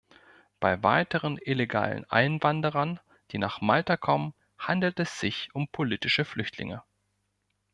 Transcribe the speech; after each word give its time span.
Bei 0.59 0.81
weiteren 0.81 1.37
illegalen 1.37 2.09
Einwanderern, 2.09 2.99
die 3.29 3.37
nach 3.37 3.61
Malta 3.61 3.97
kommen, 3.97 4.33
handelt 4.57 4.99
es 4.99 5.19
sich 5.19 5.53
um 5.53 5.67
politische 5.67 6.25
Flüchtlinge. 6.25 6.81